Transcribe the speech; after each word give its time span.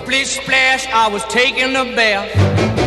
Splish 0.00 0.40
splash, 0.40 0.86
I 0.92 1.08
was 1.08 1.22
taking 1.28 1.76
a 1.76 1.84
bath. 1.84 2.28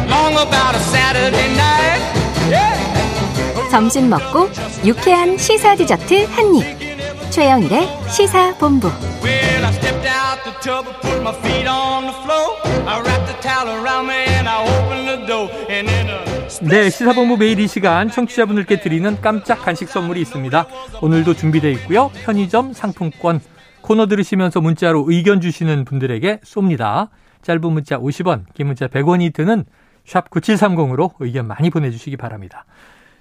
Long 0.10 0.34
about 0.34 0.74
a 0.76 0.80
Saturday 0.80 1.48
night. 1.56 2.02
Yeah. 2.50 3.70
점심 3.70 4.10
먹고 4.10 4.50
유쾌한 4.84 5.38
시사 5.38 5.76
디저트 5.76 6.26
한 6.26 6.56
입. 6.56 7.30
최영일의 7.30 7.88
시사 8.10 8.56
본부. 8.58 8.88
Well, 9.24 9.66
I 9.66 9.72
stepped 9.74 10.08
out 10.08 10.44
the 10.44 10.54
tub 10.60 10.88
and 10.88 11.02
put 11.02 11.22
my 11.22 11.34
feet 11.42 11.68
on 11.68 12.06
the 12.06 12.14
floor. 12.24 12.58
I 12.88 13.00
wrapped 13.02 13.28
the 13.28 13.40
towel 13.42 13.70
around 13.70 14.08
me 14.08 14.26
and 14.34 14.50
I 14.50 14.62
opened 14.66 15.08
the 15.08 15.26
door. 15.28 15.50
And 15.70 15.88
then 15.88 16.10
a 16.10 16.24
네, 16.62 16.90
시사본부 16.90 17.38
매일 17.38 17.60
이 17.60 17.68
시간 17.68 18.10
청취자분들께 18.10 18.80
드리는 18.82 19.20
깜짝 19.22 19.64
간식 19.64 19.90
선물이 19.90 20.22
있습니다. 20.22 20.68
오늘도 21.02 21.36
준비되어 21.36 21.72
있고요. 21.72 22.12
편의점 22.26 22.74
상품권 22.74 23.40
코너 23.84 24.08
들으시면서 24.08 24.62
문자로 24.62 25.06
의견 25.08 25.42
주시는 25.42 25.86
분들에게 25.86 26.38
쏩니다. 26.38 27.10
짧은 27.44 27.62
문자 27.72 28.00
50원, 28.00 28.46
긴 28.54 28.68
문자 28.68 28.88
100원이 28.88 29.34
드는 29.34 29.66
샵 30.06 30.30
9730으로 30.30 31.12
의견 31.20 31.48
많이 31.48 31.70
보내주시기 31.70 32.18
바랍니다. 32.18 32.66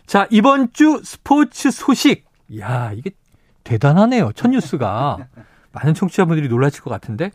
자, 0.06 0.27
이번 0.30 0.73
주 0.73 1.01
스포츠 1.04 1.70
소식. 1.70 2.24
이야, 2.48 2.92
이게 2.95 3.10
대단하네요. 3.64 4.32
첫 4.34 4.48
뉴스가. 4.48 5.27
많은 5.73 5.95
청취자분들이 5.95 6.48
놀라실 6.48 6.82
것 6.82 6.90
같은데 6.90 7.30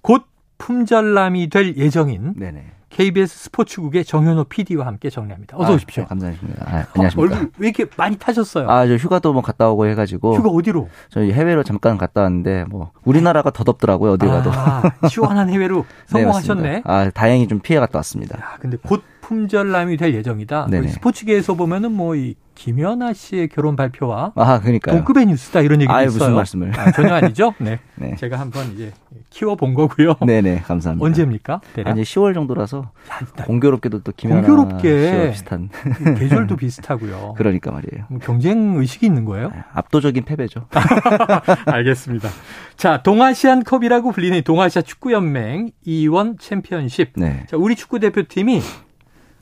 곧 0.00 0.24
품절남이 0.58 1.48
될 1.48 1.76
예정인 1.76 2.34
네네. 2.36 2.72
KBS 2.90 3.44
스포츠국의 3.44 4.04
정현호 4.04 4.44
PD와 4.44 4.84
함께 4.86 5.10
정리합니다. 5.10 5.56
어서 5.56 5.72
아, 5.72 5.74
오십시오. 5.76 6.02
네, 6.02 6.08
감사합니다. 6.08 6.64
아, 6.66 6.86
안녕하십니까. 6.94 7.20
얼굴 7.36 7.50
왜 7.58 7.68
이렇게 7.68 7.86
많이 7.96 8.18
타셨어요? 8.18 8.68
아, 8.68 8.86
저 8.86 8.96
휴가도 8.96 9.32
뭐 9.32 9.42
갔다 9.42 9.70
오고 9.70 9.86
해가지고. 9.86 10.34
휴가 10.34 10.48
어디로? 10.50 10.88
저희 11.08 11.32
해외로 11.32 11.62
잠깐 11.62 11.96
갔다 11.96 12.22
왔는데, 12.22 12.64
뭐, 12.68 12.90
우리나라가 13.04 13.50
더 13.50 13.62
덥더라고요, 13.64 14.12
어디 14.12 14.26
가도. 14.26 14.50
아, 14.52 14.82
시원한 15.08 15.48
해외로 15.50 15.86
네, 16.12 16.22
성공하셨네. 16.22 16.62
맞습니다. 16.62 16.92
아, 16.92 17.10
다행히 17.10 17.46
좀 17.46 17.60
피해 17.60 17.78
갔다 17.78 17.98
왔습니다. 18.00 18.38
야, 18.38 18.56
근데 18.60 18.76
곧 18.76 19.02
품절남이 19.30 19.96
될 19.96 20.12
예정이다. 20.14 20.66
네네. 20.70 20.88
스포츠계에서 20.88 21.54
보면은 21.54 21.92
뭐 21.92 22.10
이 22.16 22.34
김연아 22.56 23.14
씨의 23.14 23.48
결혼 23.48 23.74
발표와 23.74 24.32
아, 24.34 24.60
그러니까요. 24.60 24.96
동급의 24.96 25.24
뉴스다 25.26 25.60
이런 25.62 25.80
얘기가 25.80 25.94
아유, 25.96 26.08
있어요. 26.08 26.18
무슨 26.18 26.34
말씀을. 26.34 26.78
아, 26.78 26.90
전혀 26.92 27.14
아니죠? 27.14 27.54
네. 27.62 27.78
네. 27.94 28.16
제가 28.16 28.38
한번 28.38 28.72
이제 28.74 28.92
키워 29.30 29.54
본 29.56 29.72
거고요. 29.72 30.16
네 30.26 30.42
네, 30.42 30.58
감사합니다. 30.58 31.06
언제입니까? 31.06 31.62
대략? 31.72 31.88
아, 31.88 31.92
이제 31.94 32.02
10월 32.02 32.34
정도라서 32.34 32.90
야, 33.10 33.26
나- 33.36 33.44
공교롭게도 33.44 34.00
또 34.02 34.12
김연아 34.14 34.42
공교롭게. 34.42 35.10
씨와 35.10 35.30
비슷한. 35.30 35.70
계절도 36.18 36.56
비슷하고요. 36.56 37.34
그러니까 37.38 37.70
말이에요. 37.70 38.04
뭐 38.10 38.18
경쟁 38.18 38.74
의식이 38.76 39.06
있는 39.06 39.24
거예요? 39.24 39.52
압도적인 39.72 40.24
패배죠. 40.26 40.66
알겠습니다. 41.64 42.28
자, 42.76 43.02
동아시안컵이라고 43.02 44.12
불리는 44.12 44.42
동아시아 44.42 44.82
축구연맹 44.82 45.70
이원 45.84 46.36
챔피언십. 46.38 47.12
네. 47.16 47.44
자, 47.48 47.56
우리 47.56 47.74
축구 47.74 48.00
대표팀이 48.00 48.60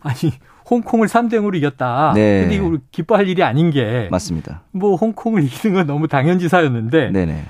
아니 0.00 0.32
홍콩을 0.70 1.08
3대 1.08 1.34
0으로 1.34 1.54
이겼다. 1.56 2.12
네. 2.14 2.40
근데 2.42 2.56
이거 2.56 2.76
기뻐할 2.90 3.28
일이 3.28 3.42
아닌 3.42 3.70
게 3.70 4.08
맞습니다. 4.10 4.62
뭐 4.70 4.96
홍콩을 4.96 5.42
이기는 5.44 5.74
건 5.74 5.86
너무 5.86 6.08
당연지사였는데 6.08 7.10
네네. 7.10 7.44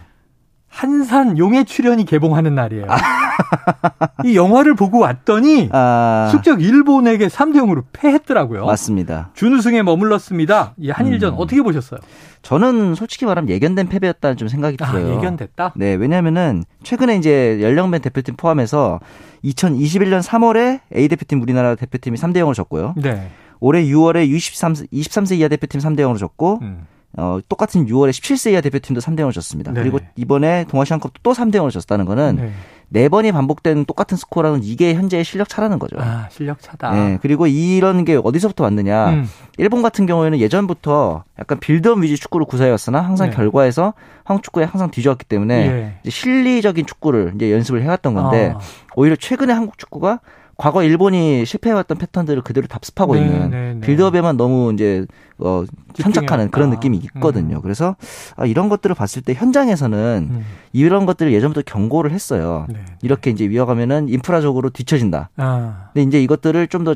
한산 0.69 1.39
용의 1.39 1.65
출연이 1.65 2.05
개봉하는 2.05 2.55
날이에요. 2.55 2.87
이 4.25 4.37
영화를 4.37 4.75
보고 4.75 4.99
왔더니 4.99 5.69
아, 5.73 6.29
숙적 6.31 6.63
일본에게 6.63 7.29
3대 7.29 7.57
0으로 7.57 7.85
패했더라고요. 7.93 8.67
맞습니다. 8.67 9.31
준우승에 9.35 9.83
머물렀습니다. 9.83 10.75
이 10.79 10.91
한일전 10.91 11.35
음. 11.35 11.39
어떻게 11.39 11.63
보셨어요? 11.63 12.01
저는 12.43 12.95
솔직히 12.95 13.25
말하면 13.27 13.51
예견된 13.51 13.89
패배였다는 13.89 14.37
좀 14.37 14.49
생각이 14.49 14.77
아, 14.81 14.87
들어요. 14.87 15.17
예견됐다. 15.17 15.73
네, 15.77 15.95
왜냐면은 15.95 16.65
최근에 16.83 17.17
이제 17.17 17.59
연령맨 17.61 18.03
대표팀 18.03 18.37
포함해서 18.37 19.01
2021년 19.45 20.23
3월에 20.23 20.81
A 20.95 21.09
대표팀 21.09 21.43
우리나라 21.43 21.75
대표팀이 21.75 22.17
3대 22.19 22.37
0으로 22.37 22.55
졌고요. 22.55 22.95
네. 22.97 23.31
올해 23.61 23.83
6월에 23.85 24.29
23, 24.29 24.75
23세 24.75 25.39
이하 25.39 25.49
대표팀 25.49 25.81
3대 25.81 26.01
0으로 26.01 26.19
졌고 26.19 26.61
음. 26.63 26.87
어, 27.17 27.39
똑같은 27.49 27.87
6월에 27.87 28.11
17세 28.11 28.53
이하 28.53 28.61
대표팀도 28.61 29.01
3대 29.01 29.21
0으로 29.21 29.33
졌습니다. 29.33 29.73
네네. 29.73 29.89
그리고 29.89 30.05
이번에 30.17 30.65
동아시안컵도 30.69 31.21
또 31.23 31.33
3대 31.33 31.55
0으로 31.55 31.71
졌다는 31.71 32.05
거는 32.05 32.37
네. 32.37 32.53
네 32.91 33.09
번이 33.09 33.33
반복된 33.33 33.85
똑같은 33.85 34.17
스코어라는 34.17 34.61
이게 34.63 34.95
현재의 34.95 35.23
실력 35.23 35.49
차라는 35.49 35.79
거죠. 35.79 35.97
아, 36.01 36.29
실력 36.31 36.61
차다. 36.61 36.93
네, 36.93 37.19
그리고 37.21 37.47
이런 37.47 38.05
게 38.05 38.19
어디서부터 38.23 38.65
왔느냐. 38.65 39.11
음. 39.11 39.29
일본 39.59 39.83
같은 39.83 40.07
경우에는 40.07 40.39
예전부터 40.39 41.25
약간 41.39 41.59
빌드업 41.59 41.99
위주 41.99 42.17
축구를 42.19 42.47
구사해왔으나 42.47 43.01
항상 43.01 43.29
네. 43.29 43.37
결과에서 43.37 43.93
한국 44.25 44.43
축구에 44.43 44.65
항상 44.65 44.91
뒤져왔기 44.91 45.27
때문에 45.27 45.55
예. 45.55 45.99
이제 46.03 46.11
실리적인 46.11 46.87
축구를 46.87 47.33
이제 47.35 47.53
연습을 47.53 47.83
해왔던 47.83 48.15
건데 48.15 48.55
아. 48.57 48.61
오히려 48.97 49.17
최근에 49.17 49.53
한국 49.53 49.77
축구가 49.77 50.21
과거 50.59 50.83
일본이 50.83 51.47
실패해왔던 51.47 51.99
패턴들을 51.99 52.43
그대로 52.43 52.67
답습하고 52.67 53.15
네, 53.15 53.21
있는 53.23 53.51
네, 53.51 53.75
네. 53.75 53.81
빌드업에만 53.81 54.37
너무 54.37 54.73
이제 54.75 55.07
어 55.41 55.63
선착하는 55.95 56.51
그런 56.51 56.71
집중해왔다. 56.71 56.75
느낌이 56.77 56.97
있거든요. 57.15 57.57
음. 57.57 57.63
그래서 57.63 57.95
아, 58.37 58.45
이런 58.45 58.69
것들을 58.69 58.93
봤을 58.97 59.23
때 59.23 59.35
현장에서는 59.35 60.29
음. 60.33 60.45
이런 60.73 61.07
것들을 61.07 61.33
예전부터 61.33 61.63
경고를 61.65 62.11
했어요. 62.11 62.67
네. 62.69 62.81
이렇게 63.03 63.31
이제 63.31 63.45
이어가면은 63.45 64.09
인프라적으로 64.09 64.69
뒤처진다. 64.71 65.31
아. 65.37 65.91
근데 65.95 66.03
이제 66.09 66.21
이것들을 66.23 66.67
좀 66.69 66.85
더 66.85 66.95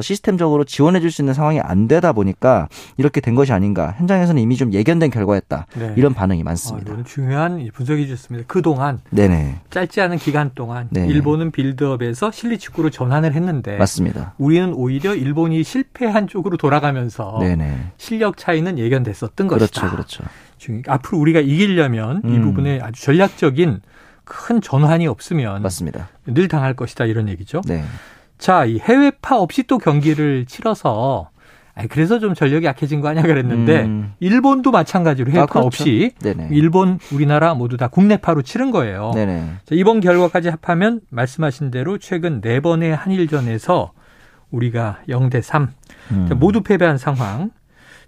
시스템적으로 0.00 0.64
지원해 0.64 0.98
줄 1.00 1.10
수 1.12 1.22
있는 1.22 1.32
상황이 1.34 1.60
안 1.60 1.86
되다 1.88 2.12
보니까 2.12 2.68
이렇게 2.96 3.20
된 3.20 3.34
것이 3.36 3.52
아닌가. 3.52 3.94
현장에서는 3.98 4.42
이미 4.42 4.56
좀 4.56 4.72
예견된 4.72 5.10
결과였다. 5.10 5.66
네. 5.78 5.94
이런 5.96 6.12
반응이 6.12 6.40
아, 6.40 6.44
많습니다. 6.44 6.90
이건 6.92 7.04
중요한 7.04 7.68
분석해 7.72 8.04
주셨습니다. 8.06 8.46
그 8.48 8.62
동안 8.62 8.98
네네. 9.10 9.60
짧지 9.70 10.00
않은 10.00 10.18
기간 10.18 10.50
동안 10.56 10.88
네. 10.90 11.06
일본은 11.06 11.52
빌드업에서 11.52 12.30
실리 12.32 12.58
축구로 12.58 12.90
전환을 12.96 13.34
했는데 13.34 13.76
맞습니다. 13.76 14.32
우리는 14.38 14.72
오히려 14.72 15.14
일본이 15.14 15.62
실패한 15.62 16.28
쪽으로 16.28 16.56
돌아가면서 16.56 17.36
네네. 17.40 17.92
실력 17.98 18.38
차이는 18.38 18.78
예견됐었던 18.78 19.46
것이다. 19.48 19.80
그렇죠, 19.90 19.94
그렇죠. 19.94 20.24
중- 20.56 20.80
앞으로 20.88 21.18
우리가 21.18 21.40
이기려면 21.40 22.22
이 22.24 22.28
음. 22.28 22.42
부분에 22.42 22.80
아주 22.80 23.02
전략적인 23.04 23.82
큰 24.24 24.60
전환이 24.62 25.06
없으면 25.06 25.60
맞습니다. 25.60 26.08
늘 26.26 26.48
당할 26.48 26.74
것이다 26.74 27.04
이런 27.04 27.28
얘기죠. 27.28 27.60
네. 27.66 27.84
자, 28.38 28.64
이 28.64 28.78
해외파 28.78 29.36
없이 29.38 29.62
또 29.64 29.76
경기를 29.78 30.46
치러서 30.46 31.28
아니, 31.76 31.88
그래서 31.88 32.18
좀 32.18 32.32
전력이 32.32 32.64
약해진 32.64 33.02
거 33.02 33.08
아니야 33.08 33.22
그랬는데 33.22 33.82
음. 33.84 34.14
일본도 34.18 34.70
마찬가지로 34.70 35.30
해외파 35.30 35.42
아, 35.42 35.46
그렇죠. 35.46 35.66
없이 35.66 36.12
네네. 36.22 36.48
일본, 36.50 36.98
우리나라 37.12 37.52
모두 37.52 37.76
다 37.76 37.88
국내파로 37.88 38.40
치른 38.40 38.70
거예요. 38.70 39.10
자, 39.66 39.74
이번 39.74 40.00
결과까지 40.00 40.48
합하면 40.48 41.02
말씀하신 41.10 41.70
대로 41.70 41.98
최근 41.98 42.40
네 42.40 42.60
번의 42.60 42.96
한일전에서 42.96 43.92
우리가 44.50 45.00
0대 45.10 45.42
3 45.42 45.70
음. 46.12 46.26
자, 46.26 46.34
모두 46.34 46.62
패배한 46.62 46.96
상황. 46.96 47.50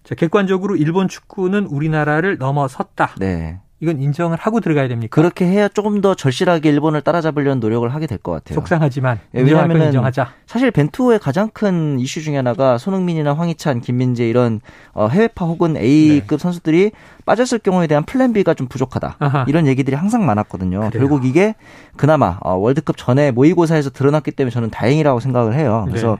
자, 0.03 0.15
객관적으로 0.15 0.75
일본 0.75 1.07
축구는 1.07 1.67
우리나라를 1.67 2.39
넘어섰다. 2.39 3.17
네. 3.19 3.61
이건 3.81 4.01
인정을 4.01 4.39
하고 4.41 4.59
들어가야 4.61 4.89
됩니까? 4.89 5.15
그렇게 5.15 5.45
해야 5.47 5.69
조금 5.69 6.01
더 6.01 6.15
절실하게 6.15 6.69
일본을 6.71 7.01
따라잡으려는 7.03 7.61
노력을 7.61 7.89
하게 7.95 8.07
될 8.09 8.19
것 8.19 8.33
같아요. 8.33 8.55
속상하지만 8.57 9.21
예, 9.37 9.41
왜냐하면은 9.41 9.87
인정하자. 9.87 10.29
사실 10.47 10.73
벤투호의 10.73 11.21
가장 11.21 11.49
큰 11.53 12.01
이슈 12.01 12.21
중에 12.23 12.37
하나가 12.37 12.77
손흥민이나 12.79 13.35
황희찬, 13.35 13.81
김민재 13.81 14.29
이런 14.29 14.61
어, 14.95 15.07
해외파 15.07 15.45
혹은 15.47 15.77
A급 15.77 16.41
선수들이 16.41 16.91
빠졌을 17.25 17.61
경우에 17.61 17.87
대한 17.87 18.03
플랜 18.05 18.33
B가 18.33 18.55
좀 18.55 18.67
부족하다. 18.67 19.17
네. 19.21 19.27
아하. 19.27 19.45
이런 19.47 19.69
얘기들이 19.69 19.95
항상 19.95 20.27
많았거든요. 20.27 20.79
그래요. 20.79 20.91
결국 20.91 21.25
이게 21.25 21.55
그나마 21.97 22.39
어, 22.41 22.55
월드컵 22.55 22.97
전에 22.97 23.31
모의고사에서 23.31 23.91
드러났기 23.91 24.33
때문에 24.33 24.51
저는 24.51 24.71
다행이라고 24.71 25.21
생각을 25.21 25.55
해요. 25.55 25.85
그래서 25.87 26.19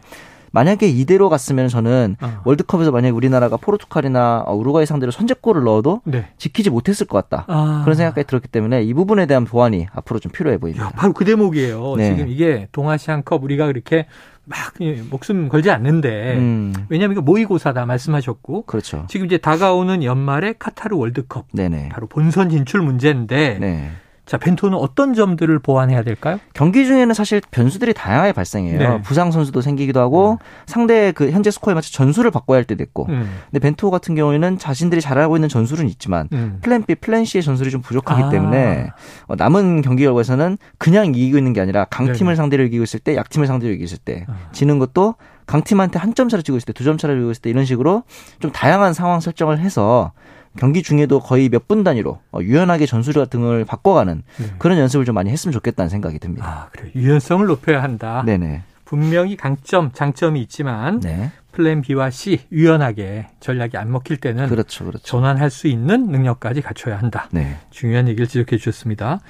만약에 0.53 0.89
이대로 0.89 1.29
갔으면 1.29 1.69
저는 1.69 2.17
네. 2.21 2.27
어. 2.27 2.41
월드컵에서 2.45 2.91
만약에 2.91 3.11
우리나라가 3.11 3.57
포르투갈이나 3.57 4.45
어, 4.47 4.55
우루과이 4.55 4.87
상대로 4.87 5.13
선제골을 5.13 5.65
넣어도 5.65 6.01
네. 6.05 6.27
지키지 6.37 6.71
못했을 6.71 7.07
것 7.07 7.29
같다. 7.29 7.45
아. 7.49 7.83
그런 7.85 7.97
생각까지 7.97 8.27
들었기 8.27 8.49
때문에 8.49 8.83
이 8.83 8.95
부분에 8.95 9.27
대한 9.27 9.45
보완이 9.45 9.87
앞으로 9.93 10.19
좀 10.19 10.33
필요해 10.33 10.59
보입니다. 10.59 10.87
야, 10.87 10.91
바로 10.95 11.13
그 11.13 11.25
대목이에요. 11.25 11.97
네. 11.97 12.15
지금 12.15 12.29
이게 12.29 12.69
동아시안컵 12.73 13.43
우리가 13.45 13.67
그렇게 13.67 14.07
막 14.49 14.59
예, 14.81 15.03
목숨 15.03 15.49
걸지 15.49 15.71
않는데 15.71 16.37
음, 16.37 16.73
왜냐하면 16.89 17.13
이거 17.13 17.21
모의고사다 17.21 17.85
말씀하셨고 17.85 18.63
그렇죠. 18.63 19.05
지금 19.09 19.27
이제 19.27 19.37
다가오는 19.37 20.03
연말에 20.03 20.55
카타르 20.59 20.97
월드컵 20.97 21.47
네네. 21.53 21.91
바로 21.91 22.07
본선 22.07 22.49
진출 22.49 22.81
문제인데 22.81 23.59
네. 23.61 23.91
자 24.29 24.37
벤투는 24.37 24.77
어떤 24.77 25.15
점들을 25.15 25.59
보완해야 25.61 26.03
될까요? 26.03 26.39
경기 26.53 26.85
중에는 26.85 27.15
사실 27.15 27.41
변수들이 27.51 27.95
다양하게 27.95 28.33
발생해요. 28.33 28.79
네. 28.79 29.03
부상 29.03 29.31
선수도 29.33 29.63
생기기도 29.63 30.01
하고 30.01 30.39
상대 30.67 31.13
그 31.13 31.31
현재 31.31 31.51
스코어에 31.51 31.75
맞춰 31.75 31.91
전술을 31.93 32.31
바꿔야 32.31 32.59
할 32.59 32.65
때도 32.65 32.83
있고. 32.83 33.07
음, 33.09 33.31
근데 33.51 33.59
벤투호 33.59 33.91
같은 33.91 34.15
경우에는 34.15 34.59
자신들이 34.59 35.01
잘 35.01 35.19
알고 35.19 35.37
있는 35.39 35.49
전술은 35.49 35.89
있지만 35.89 36.29
음. 36.35 36.59
플랜 36.63 36.83
B, 36.85 36.95
플랜 36.97 37.25
C의 37.25 37.43
전술이 37.43 37.71
좀 37.71 37.81
부족하기 37.81 38.23
아. 38.25 38.29
때문에 38.29 38.91
어, 39.29 39.35
남은 39.37 39.81
경기 39.81 40.05
결과에서는 40.05 40.59
그냥 40.77 41.07
이기고 41.07 41.39
있는 41.39 41.55
게 41.55 41.63
아니라 41.63 41.87
강팀을 41.87 42.33
네네. 42.33 42.37
상대로 42.37 42.65
이기고 42.65 42.85
있을 42.85 43.01
때, 43.01 43.17
약팀을 43.17 43.47
상대로 43.47 43.73
이기고 43.73 43.85
있을 43.85 43.97
때 43.99 44.27
아. 44.29 44.35
지는 44.53 44.79
것도 44.79 45.15
강팀한테 45.47 45.99
한 45.99 46.13
점 46.15 46.29
차를 46.29 46.43
지고 46.43 46.59
있을 46.59 46.67
때, 46.67 46.73
두 46.75 46.85
점 46.85 46.99
차를 46.99 47.19
지고 47.19 47.31
있을 47.31 47.41
때 47.41 47.49
이런 47.49 47.65
식으로 47.65 48.03
좀 48.41 48.53
다양한 48.53 48.93
상황 48.93 49.21
설정을 49.21 49.59
해서 49.59 50.13
경기 50.57 50.83
중에도 50.83 51.21
거의 51.21 51.49
몇 51.49 51.69
분 51.69 51.85
단위로 51.85 52.19
어, 52.33 52.39
유연하게 52.41 52.87
전술과 52.87 53.27
등을 53.27 53.65
바꿔가는 53.65 54.23
네. 54.39 54.47
그런 54.59 54.79
연습을 54.79 55.05
좀 55.05 55.15
많이 55.15 55.31
했으면 55.31 55.53
좋겠다는 55.53 55.89
생각이 55.91 56.19
듭니다. 56.19 56.47
아, 56.47 56.69
그래요. 56.71 56.93
유연성을 56.95 57.47
높여야 57.47 57.83
한다. 57.83 58.23
네네. 58.25 58.63
분명히 58.87 59.37
강점, 59.37 59.93
장점이 59.93 60.41
있지만 60.43 61.01
네. 61.01 61.31
플랜 61.53 61.83
B와 61.83 62.09
C 62.09 62.41
유연하게 62.51 63.27
전략이 63.41 63.77
안 63.77 63.91
먹힐 63.93 64.17
때는 64.17 64.49
그렇죠, 64.49 64.85
그렇죠. 64.87 65.05
전환할 65.05 65.51
수 65.51 65.67
있는 65.67 66.07
능력까지 66.07 66.63
갖춰야 66.63 66.97
한다. 66.99 67.29
네. 67.33 67.57
중요한 67.71 68.09
얘기를 68.09 68.27
지적해 68.27 68.57
주셨습니다. 68.57 69.21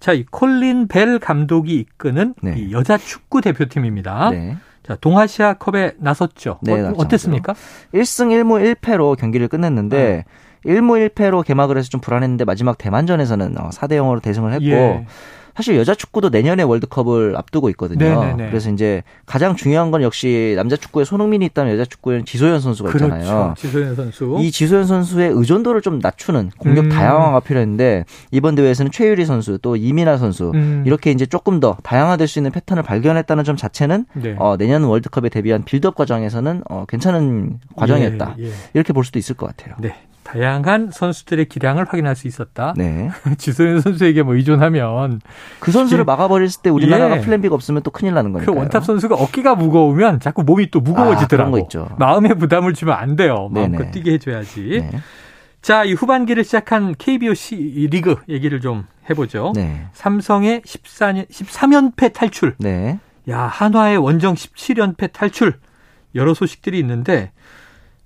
자, 0.00 0.12
이 0.14 0.24
콜린 0.30 0.88
벨 0.88 1.18
감독이 1.18 1.74
이끄는 1.74 2.34
네. 2.42 2.54
이 2.58 2.72
여자 2.72 2.96
축구 2.96 3.40
대표팀입니다. 3.40 4.30
네. 4.82 4.88
자, 4.88 4.96
동아시아컵에 5.00 5.92
나섰죠. 5.98 6.58
네, 6.62 6.80
어. 6.80 6.94
어땠습니까? 6.96 7.54
1승 7.94 8.28
1무 8.30 8.74
1패로 8.76 9.16
경기를 9.16 9.48
끝냈는데 9.48 10.24
1무 10.64 11.10
1패로 11.10 11.44
개막을 11.44 11.76
해서 11.76 11.88
좀 11.88 12.00
불안했는데 12.00 12.44
마지막 12.44 12.78
대만전에서는 12.78 13.54
4대 13.54 13.92
0으로 13.92 14.22
대승을 14.22 14.52
했고 14.52 14.66
예. 14.66 15.06
사실 15.54 15.76
여자 15.76 15.94
축구도 15.94 16.30
내년에 16.30 16.62
월드컵을 16.62 17.36
앞두고 17.36 17.68
있거든요. 17.70 18.20
네네네. 18.20 18.48
그래서 18.48 18.70
이제 18.70 19.02
가장 19.26 19.54
중요한 19.56 19.90
건 19.90 20.02
역시 20.02 20.54
남자 20.56 20.76
축구에 20.76 21.04
손흥민이 21.04 21.44
있다면 21.46 21.74
여자 21.74 21.84
축구에는 21.84 22.24
지소연 22.24 22.60
선수가 22.60 22.90
있잖아요. 22.90 23.24
그렇죠. 23.24 23.54
지소연 23.56 23.94
선수. 23.94 24.36
이 24.40 24.50
지소연 24.50 24.86
선수의 24.86 25.30
의존도를 25.32 25.82
좀 25.82 25.98
낮추는 26.00 26.50
공격 26.58 26.84
음. 26.84 26.88
다양화가 26.88 27.40
필요했는데 27.40 28.04
이번 28.30 28.54
대회에서는 28.54 28.90
최유리 28.92 29.24
선수 29.24 29.58
또 29.60 29.76
이민아 29.76 30.16
선수 30.16 30.52
음. 30.54 30.82
이렇게 30.86 31.10
이제 31.10 31.26
조금 31.26 31.60
더 31.60 31.76
다양화될 31.82 32.28
수 32.28 32.38
있는 32.38 32.50
패턴을 32.50 32.82
발견했다는 32.82 33.44
점 33.44 33.56
자체는 33.56 34.06
네. 34.14 34.36
어, 34.38 34.56
내년 34.56 34.84
월드컵에 34.84 35.28
대비한 35.28 35.64
빌드업 35.64 35.94
과정에서는 35.94 36.62
어, 36.70 36.84
괜찮은 36.88 37.60
과정이었다. 37.76 38.36
예, 38.38 38.46
예. 38.46 38.52
이렇게 38.74 38.92
볼 38.92 39.04
수도 39.04 39.18
있을 39.18 39.36
것 39.36 39.46
같아요. 39.46 39.76
네. 39.80 39.94
다양한 40.22 40.90
선수들의 40.92 41.46
기량을 41.46 41.84
확인할 41.88 42.16
수 42.16 42.26
있었다. 42.28 42.74
네. 42.76 43.10
지소연 43.38 43.80
선수에게 43.80 44.22
뭐 44.22 44.34
의존하면 44.34 45.20
그 45.58 45.72
선수를 45.72 46.02
예. 46.02 46.04
막아버릴 46.04 46.48
때 46.62 46.70
우리나라가 46.70 47.18
예. 47.18 47.20
플랜 47.20 47.40
B가 47.40 47.54
없으면 47.54 47.82
또 47.82 47.90
큰일 47.90 48.14
나는 48.14 48.32
그 48.32 48.38
거니까요. 48.38 48.56
one 48.56 48.70
top 48.70 48.84
선수가 48.84 49.16
어깨가 49.16 49.56
무거우면 49.56 50.20
자꾸 50.20 50.42
몸이 50.42 50.70
또 50.70 50.80
무거워지더라고. 50.80 51.68
아. 51.76 51.94
마음의 51.98 52.36
부담을 52.36 52.74
주면 52.74 52.94
안 52.96 53.16
돼요. 53.16 53.48
마음껏 53.50 53.78
네네. 53.78 53.90
뛰게 53.90 54.12
해줘야지. 54.12 54.88
네. 54.90 55.00
자, 55.60 55.84
이 55.84 55.92
후반기를 55.92 56.42
시작한 56.42 56.94
KBO 56.98 57.34
C 57.34 57.54
리그 57.90 58.16
얘기를 58.28 58.60
좀 58.60 58.84
해보죠. 59.08 59.52
네. 59.54 59.86
삼성의 59.92 60.62
14년, 60.62 61.28
13연패 61.28 62.12
탈출. 62.12 62.56
네. 62.58 62.98
야, 63.28 63.42
한화의 63.42 63.98
원정 63.98 64.34
17연패 64.34 65.12
탈출. 65.12 65.54
여러 66.14 66.34
소식들이 66.34 66.78
있는데, 66.80 67.30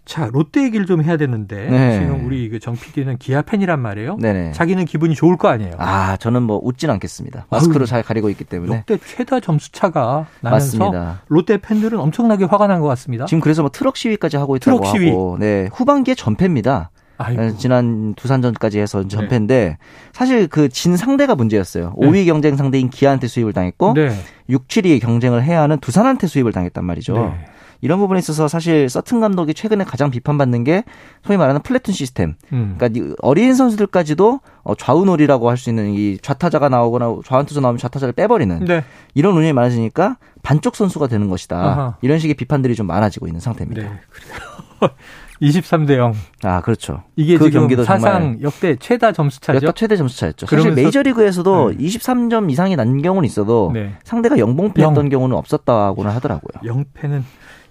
자, 0.07 0.31
롯데 0.33 0.63
얘기를 0.63 0.87
좀 0.87 1.03
해야 1.03 1.17
되는데, 1.17 1.69
네. 1.69 1.99
지금 1.99 2.25
우리 2.27 2.49
그정 2.49 2.75
PD는 2.77 3.19
기아 3.19 3.43
팬이란 3.43 3.81
말이에요. 3.81 4.17
네네. 4.19 4.53
자기는 4.53 4.85
기분이 4.85 5.15
좋을 5.17 5.37
거 5.37 5.49
아니에요. 5.49 5.73
아, 5.79 6.17
저는 6.17 6.45
뭐 6.45 6.61
웃진 6.63 6.89
않겠습니다. 6.91 7.47
마스크로 7.51 7.81
아유, 7.83 7.87
잘 7.87 8.03
가리고 8.05 8.31
있기 8.31 8.45
때문에. 8.45 8.77
롯데 8.87 8.99
최다 9.05 9.41
점수 9.41 9.73
차가 9.73 10.27
나면서 10.41 10.79
맞습니다. 10.79 11.23
롯데 11.29 11.59
팬들은 11.59 11.99
엄청나게 11.99 12.45
화가 12.45 12.69
난 12.69 12.81
것 12.81 12.87
같습니다. 12.89 13.27
지금 13.27 13.41
그래서 13.41 13.63
뭐 13.63 13.71
트럭 13.71 13.97
시위까지 13.97 14.37
하고 14.37 14.55
있다고 14.57 14.79
트럭 14.79 14.87
시위. 14.97 15.09
하고. 15.11 15.37
네. 15.41 15.69
후반기에 15.73 16.15
전패입니다. 16.15 16.91
아이고. 17.19 17.41
네, 17.43 17.57
지난 17.57 18.13
두산전까지 18.15 18.79
해서 18.79 19.09
전패인데 19.09 19.79
사실 20.13 20.47
그 20.49 20.69
진 20.69 20.97
상대가 20.99 21.35
문제였어요. 21.35 21.95
네. 21.99 22.07
5위 22.07 22.27
경쟁 22.27 22.57
상대인 22.57 22.91
기아한테 22.91 23.27
수입을 23.27 23.55
당했고 23.55 23.95
네. 23.95 24.11
6, 24.51 24.69
7위 24.69 25.01
경쟁을 25.01 25.43
해야 25.43 25.63
하는 25.63 25.79
두산한테 25.81 26.27
수입을 26.27 26.53
당했단 26.53 26.85
말이죠. 26.85 27.15
네. 27.15 27.47
이런 27.81 27.99
부분에 27.99 28.19
있어서 28.19 28.49
사실 28.49 28.89
서튼 28.89 29.21
감독이 29.21 29.55
최근에 29.55 29.85
가장 29.85 30.11
비판받는 30.11 30.65
게 30.65 30.85
소위 31.25 31.37
말하는 31.37 31.61
플래툰 31.63 31.93
시스템. 31.95 32.35
음. 32.53 32.75
그러니까 32.79 33.01
이 33.01 33.15
어린 33.23 33.55
선수들까지도 33.55 34.41
어, 34.63 34.75
좌우놀이라고 34.75 35.51
할 35.51 35.57
수 35.57 35.71
있는 35.71 35.93
이 35.95 36.19
좌타자가 36.19 36.69
나오거나 36.69 37.17
좌완투수 37.25 37.61
나오면 37.61 37.79
좌타자를 37.79 38.13
빼버리는 38.13 38.65
네. 38.65 38.85
이런 39.15 39.35
운영이 39.37 39.53
많아지니까 39.53 40.17
반쪽 40.43 40.77
선수가 40.77 41.07
되는 41.09 41.29
것이다. 41.29 41.57
아하. 41.57 41.97
이런 42.03 42.19
식의 42.19 42.35
비판들이 42.35 42.75
좀 42.75 42.87
많아지고 42.87 43.27
있는 43.27 43.41
상태입니다. 43.41 43.83
네. 43.83 43.89
그래요. 44.11 44.91
23대 45.43 45.97
0. 45.99 46.15
아 46.45 46.63
그렇죠. 46.63 47.03
이게 47.15 47.37
그 47.37 47.45
지금 47.47 47.61
경기도 47.61 47.85
사상 47.85 48.39
역대 48.41 48.77
최다 48.77 49.13
점수 49.13 49.39
차죠. 49.41 49.67
역대 49.67 49.81
최대 49.81 49.97
점수 49.97 50.19
차였죠. 50.19 50.47
사실 50.47 50.73
메이저리그에서도 50.73 51.73
네. 51.77 51.77
23점 51.87 52.51
이상이 52.51 52.75
난 52.75 53.03
경우는 53.03 53.27
있어도 53.27 53.71
네. 53.75 53.95
상대가 54.03 54.39
영봉패였던 54.39 55.05
영. 55.05 55.09
경우는 55.11 55.37
없었다고는 55.37 56.11
하더라고요. 56.11 56.63
영패는 56.65 57.23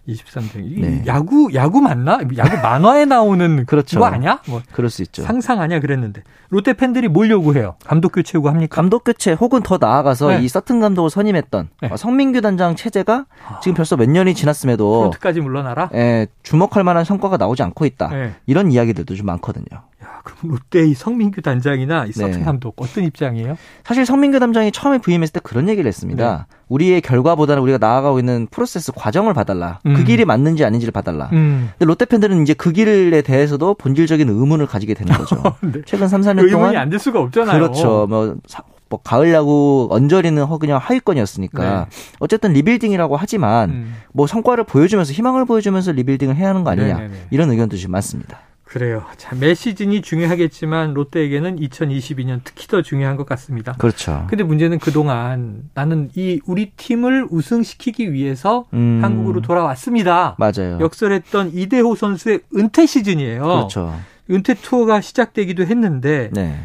23대 0.08 0.58
0. 0.60 0.66
이 0.66 0.82
네. 0.82 1.04
야구 1.08 1.50
야구 1.54 1.82
맞나? 1.82 2.20
야구 2.38 2.58
만화에 2.62 3.06
나오는 3.06 3.66
그렇죠. 3.68 4.00
거 4.00 4.06
아니야? 4.06 4.40
뭐 4.48 4.62
그럴 4.72 4.90
수 4.90 5.02
있죠. 5.02 5.24
상상 5.24 5.62
아니야 5.62 5.80
그랬는데 5.80 6.24
롯데 6.50 6.74
팬들이 6.74 7.08
뭘 7.08 7.30
요구해요? 7.32 7.76
감독 7.86 8.12
교체 8.12 8.38
요구합니까? 8.38 8.76
감독 8.76 9.04
교체 9.04 9.34
혹은 9.34 9.62
더 9.64 9.78
나아가서 9.80 10.30
네. 10.30 10.44
이 10.44 10.48
서튼 10.48 10.80
감독을 10.80 11.10
선임했던 11.10 11.70
네. 11.82 11.90
어, 11.92 11.98
성민규 11.98 12.42
단장 12.42 12.76
체제가 12.76 13.26
지금 13.62 13.76
벌써 13.76 13.96
몇 13.98 14.10
년이 14.10 14.36
지났음에도 14.36 15.00
프론트까지 15.00 15.42
물러나라. 15.42 15.90
예, 15.94 16.28
주목할 16.44 16.84
만한 16.84 17.04
성과가 17.04 17.38
나오지 17.38 17.64
않고 17.64 17.86
있다. 17.86 18.10
네. 18.10 18.34
이런 18.46 18.72
이야기들도 18.72 19.16
좀 19.16 19.26
많거든요. 19.26 19.66
야, 20.06 20.22
그럼 20.24 20.52
롯데의 20.52 20.94
성민규 20.94 21.42
단장이나 21.42 22.06
이 22.06 22.12
서튼 22.12 22.40
네. 22.40 22.44
감독 22.46 22.76
어떤 22.82 23.04
입장이에요? 23.04 23.58
사실 23.84 24.06
성민규 24.06 24.40
단장이 24.40 24.72
처음에 24.72 25.00
부임했을 25.00 25.34
때 25.34 25.40
그런 25.44 25.68
얘기를 25.68 25.88
했습니다. 25.88 26.48
네. 26.50 26.56
우리의 26.70 27.02
결과보다는 27.02 27.62
우리가 27.64 27.78
나아가고 27.80 28.20
있는 28.20 28.48
프로세스 28.52 28.92
과정을 28.96 29.34
봐달라. 29.34 29.80
음. 29.86 29.94
그 29.96 30.04
길이 30.04 30.26
맞는지 30.26 30.64
아닌지를 30.64 30.92
봐달라. 30.92 31.30
음. 31.34 31.70
근데 31.72 31.86
롯데 31.86 32.06
팬들은 32.06 32.42
이제 32.44 32.54
그 32.54 32.72
길에 32.72 33.22
대해서도 33.22 33.74
본질적인 33.76 34.30
의문을 34.30 34.68
가지게 34.68 34.94
되는 34.94 35.12
거죠. 35.18 35.42
네. 35.62 35.82
최근 35.86 36.08
3, 36.08 36.22
4년 36.22 36.38
의문이 36.38 36.52
동안 36.52 36.76
안될 36.78 37.00
수가 37.00 37.20
없잖아요. 37.22 37.54
그렇죠. 37.60 38.06
뭐, 38.08 38.36
사- 38.48 38.64
뭐 38.90 39.00
가을 39.04 39.34
야구 39.34 39.88
언저리는 39.90 40.42
허 40.44 40.58
그냥 40.60 40.80
하위권이었으니까 40.82 41.88
어쨌든 42.20 42.54
rebuilding이라고 42.54 43.18
하지만 43.18 43.70
네. 43.70 43.76
음. 43.78 43.96
뭐 44.14 44.28
성과를 44.28 44.64
보여주면서 44.66 45.12
희망을 45.14 45.46
보여주면서 45.46 45.92
rebuilding을 45.94 46.36
해야 46.36 46.50
하는 46.50 46.64
거 46.64 46.70
아니냐 46.72 46.96
네네네. 46.98 47.14
이런 47.32 47.50
의견도 47.50 47.78
지금 47.78 47.94
많습니다. 47.94 48.40
그래요. 48.66 49.06
자, 49.18 49.36
매 49.36 49.54
시즌이 49.54 50.02
중요하겠지만 50.02 50.94
롯데에게는 50.94 51.58
2022년 51.60 52.42
특히 52.44 52.68
더 52.68 52.82
중요한 52.82 53.16
것 53.16 53.26
같습니다. 53.26 53.74
그렇죠. 53.74 54.26
근데 54.28 54.44
문제는 54.44 54.80
그동안 54.80 55.70
나는 55.74 56.10
이 56.16 56.42
우리 56.46 56.72
팀을 56.72 57.28
우승시키기 57.30 58.12
위해서 58.12 58.66
음. 58.74 59.00
한국으로 59.02 59.42
돌아왔습니다. 59.42 60.36
맞아요. 60.40 60.80
역설했던 60.82 61.52
이대호 61.54 61.96
선수의 61.96 62.42
은퇴 62.56 62.86
시즌이에요. 62.86 63.44
그렇죠. 63.44 63.94
은퇴 64.32 64.56
투어가 64.56 65.02
시작되기도 65.02 65.64
했는데 65.64 66.32
네. 66.34 66.60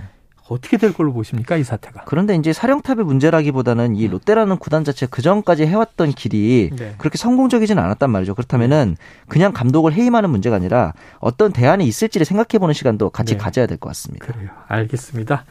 어떻게 0.51 0.77
될 0.77 0.93
걸로 0.93 1.13
보십니까 1.13 1.57
이 1.57 1.65
사태가? 1.65 2.03
그런데 2.07 2.35
이제 2.35 2.53
사령탑의 2.53 3.05
문제라기보다는 3.05 3.97
이 3.97 4.09
롯데라는 4.09 4.59
구단 4.59 4.85
자체 4.85 5.07
그 5.07 5.23
전까지 5.23 5.65
해왔던 5.67 6.13
길이 6.13 6.71
네. 6.77 6.95
그렇게 6.99 7.17
성공적이지는 7.19 7.83
않았단 7.83 8.11
말이죠. 8.11 8.35
그렇다면은 8.35 8.97
그냥 9.29 9.53
감독을 9.53 9.93
해임하는 9.93 10.29
문제가 10.31 10.57
아니라 10.57 10.93
어떤 11.19 11.53
대안이 11.53 11.87
있을지를 11.87 12.25
생각해보는 12.25 12.75
시간도 12.75 13.11
같이 13.11 13.35
네. 13.35 13.39
가져야 13.39 13.67
될 13.67 13.79
것 13.79 13.89
같습니다. 13.91 14.27
그래요. 14.27 14.51
알겠습니다. 14.69 15.45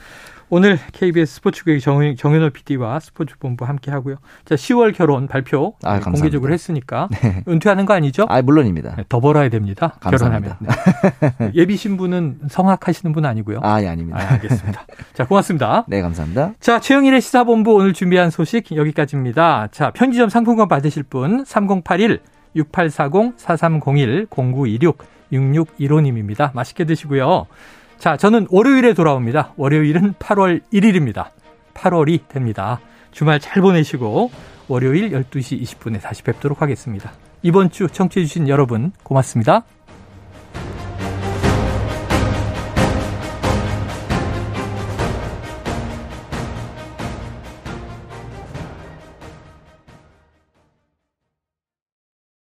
오늘 0.51 0.79
KBS 0.93 1.35
스포츠국의 1.35 1.79
정, 1.79 2.15
정현호 2.15 2.49
PD와 2.49 2.99
스포츠본부 2.99 3.65
함께 3.65 3.91
하고요. 3.91 4.15
자, 4.45 4.55
10월 4.55 4.95
결혼 4.95 5.27
발표 5.27 5.75
아. 5.83 5.99
공개적으로 5.99 6.51
했으니까 6.51 7.07
네. 7.21 7.43
은퇴하는 7.47 7.85
거 7.85 7.93
아니죠? 7.93 8.25
아 8.29 8.41
물론입니다. 8.41 8.95
네, 8.95 9.03
더 9.07 9.19
벌어야 9.19 9.49
됩니다. 9.49 9.95
감사합니다. 9.99 10.57
결혼하면. 10.59 11.37
네. 11.37 11.51
예비 11.55 11.75
신부는 11.75 12.39
성악하시는 12.49 13.13
분 13.13 13.25
아니고요. 13.25 13.59
아, 13.61 13.81
예, 13.83 13.87
아닙니다. 13.87 14.19
아, 14.19 14.33
알겠습니다. 14.33 14.85
자, 15.13 15.27
고맙습니다. 15.27 15.85
네, 15.87 16.01
감사합니다. 16.01 16.53
자, 16.59 16.79
최영일의 16.79 17.21
시사본부 17.21 17.73
오늘 17.73 17.93
준비한 17.93 18.31
소식 18.31 18.75
여기까지입니다. 18.75 19.67
자, 19.71 19.91
편지점 19.91 20.29
상품권 20.29 20.67
받으실 20.67 21.03
분 21.03 21.43
3081 21.45 22.21
6840 22.55 23.33
4301 23.37 24.27
0926 24.31 24.97
6615님입니다. 25.31 26.53
맛있게 26.55 26.85
드시고요. 26.85 27.45
자, 27.99 28.15
저는 28.15 28.47
월요일에 28.49 28.93
돌아옵니다. 28.93 29.53
월요일은 29.57 30.13
8월 30.13 30.61
1일입니다. 30.71 31.31
8월이 31.73 32.29
됩니다. 32.29 32.79
주말 33.11 33.41
잘 33.41 33.61
보내시고 33.61 34.31
월요일 34.69 35.11
12시 35.11 35.61
20분에 35.61 36.01
다시 36.01 36.23
뵙도록 36.23 36.61
하겠습니다. 36.61 37.11
이번 37.41 37.69
주 37.69 37.87
청취해주신 37.89 38.47
여러분 38.47 38.93
고맙습니다. 39.03 39.65